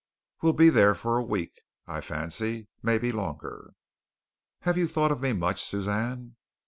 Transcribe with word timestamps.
We'll 0.41 0.53
be 0.53 0.71
there 0.71 0.95
for 0.95 1.19
a 1.19 1.23
week, 1.23 1.61
I 1.85 2.01
fancy. 2.01 2.67
Maybe 2.81 3.11
longer." 3.11 3.75
"Have 4.61 4.75
you 4.75 4.87
thought 4.87 5.11
of 5.11 5.21
me 5.21 5.31
much, 5.31 5.63
Suzanne?" 5.63 6.37